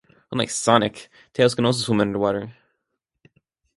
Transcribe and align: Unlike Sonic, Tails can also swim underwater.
Unlike 0.31 0.49
Sonic, 0.49 1.09
Tails 1.31 1.53
can 1.53 1.63
also 1.63 1.83
swim 1.83 2.01
underwater. 2.01 2.55